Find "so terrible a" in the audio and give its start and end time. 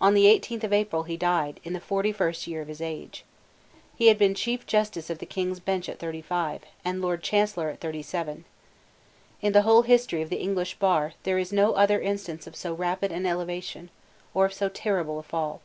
14.54-15.22